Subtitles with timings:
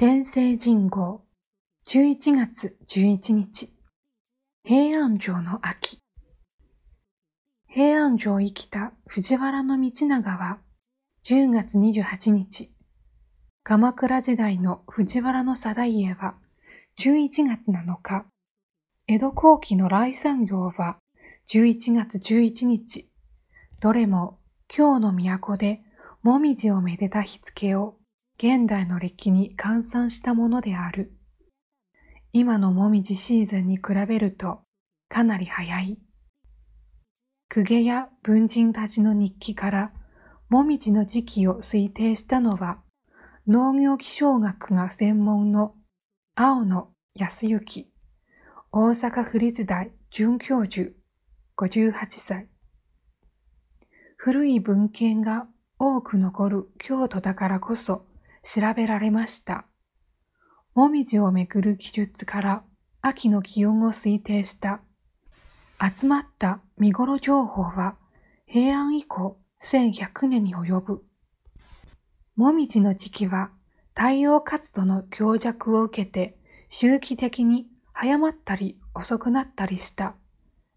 [0.00, 1.24] 天聖人号。
[1.88, 3.74] 11月11日。
[4.62, 5.98] 平安城の秋。
[7.66, 9.76] 平安城生きた藤原道
[10.06, 10.60] 長は
[11.24, 12.72] 10月28日。
[13.64, 16.36] 鎌倉時代の藤原定家は
[17.00, 18.24] 11月7日。
[19.08, 20.98] 江戸後期の来産業は
[21.48, 23.10] 11月11日。
[23.80, 24.38] どれも
[24.68, 25.80] 京の都で
[26.22, 27.97] もみじをめでた日付を
[28.40, 31.12] 現代の歴に換算したものである。
[32.30, 34.60] 今のもみじシーズンに比べると
[35.08, 35.98] かなり早い。
[37.52, 39.92] 公家や文人たちの日記から
[40.48, 42.78] もみじの時期を推定したのは
[43.48, 45.74] 農業気象学が専門の
[46.36, 47.90] 青野康之、
[48.70, 50.92] 大阪府立大准教授
[51.56, 52.48] 58歳。
[54.16, 55.48] 古い文献が
[55.80, 58.06] 多く残る京都だからこそ
[58.42, 59.66] 調べられました。
[60.74, 62.64] もみじをめぐる記述から
[63.00, 64.80] 秋の気温を推定した
[65.80, 67.96] 集まった見頃情報は
[68.46, 71.04] 平安以降1100年に及ぶ。
[72.36, 73.50] もみじの時期は
[73.94, 80.14] 太陽活動の強弱を受けて周期的に早まったり遅くなったりした。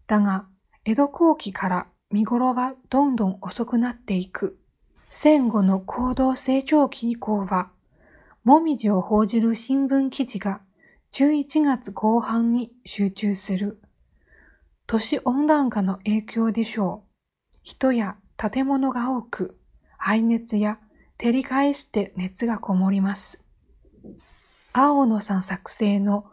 [0.06, 0.48] だが、
[0.84, 4.58] 江戸後期から見頃はどんどん遅くなっていく。
[5.14, 7.70] 戦後の行動成長期以降は、
[8.44, 10.62] もみじを報じる新聞記事が
[11.12, 13.78] 11月後半に集中する。
[14.86, 17.58] 都市温暖化の影響でしょう。
[17.62, 19.58] 人や建物が多く、
[19.98, 20.78] 排熱や
[21.18, 23.44] 照り返して熱がこもります。
[24.72, 26.24] 青野さん作成の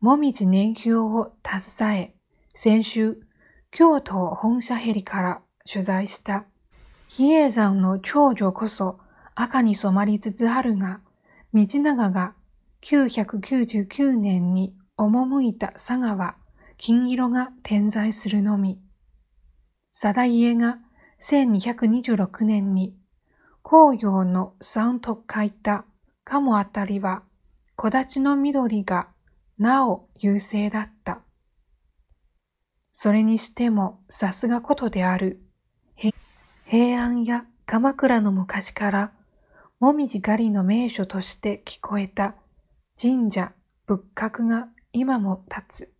[0.00, 2.14] もみじ年表を携え、
[2.52, 3.16] 先週、
[3.70, 6.46] 京都本社ヘリから取材した
[7.08, 8.98] 比叡山の長女こそ
[9.34, 11.00] 赤に染まりつつあるが、
[11.52, 12.34] 道長が
[12.82, 16.36] 999年に赴いた佐賀は
[16.76, 18.80] 金色が点在するのみ。
[19.92, 20.78] 定家が
[21.20, 22.96] 1226年に
[23.62, 25.84] 紅葉の山と書いた
[26.24, 27.22] 鴨あたりは
[27.76, 29.08] 木立の緑が
[29.58, 31.20] なお優勢だった。
[32.92, 35.40] それにしてもさすがことである。
[36.66, 39.12] 平安や鎌倉の昔から
[39.80, 42.36] もみじ狩りの名所として聞こえた
[43.00, 43.52] 神社
[43.86, 45.94] 仏閣が今も立つ。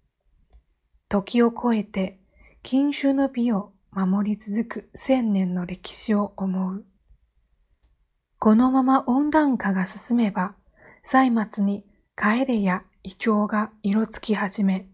[1.10, 2.18] 時を超えて
[2.62, 6.84] 禁酒の美を守り続く千年の歴史を思う。
[8.38, 10.54] このまま温暖化が進めば、
[11.02, 14.88] 歳末にカエデやイチョウが色つき始め、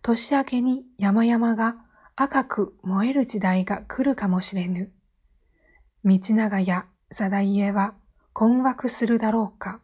[0.00, 1.76] 年明けに山々が
[2.14, 4.92] 赤く燃える時代が来るかもしれぬ。
[6.08, 7.94] 道長や定家は
[8.32, 9.82] 困惑するだろうか。